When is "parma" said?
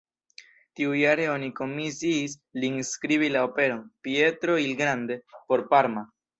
5.75-6.09